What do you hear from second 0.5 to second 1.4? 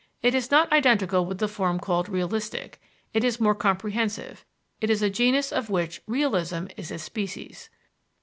identical with